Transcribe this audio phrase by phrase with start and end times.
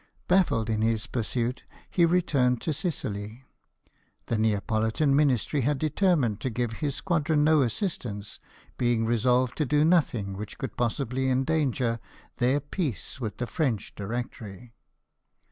[0.27, 3.43] Baffled in his pursuit, he returned to Sicily.
[4.25, 6.49] The Neapolitan Ministry had determined to.
[6.49, 8.39] give his squadron no assistance,
[8.79, 11.99] being resolved to do nothing which could possibly endanger
[12.37, 14.73] their peace with the French Directory.